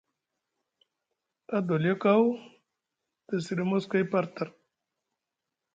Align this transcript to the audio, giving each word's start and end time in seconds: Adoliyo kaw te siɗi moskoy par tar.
Adoliyo 1.57 1.95
kaw 2.03 2.23
te 3.25 3.33
siɗi 3.45 3.63
moskoy 3.69 4.03
par 4.11 4.25
tar. 4.35 4.49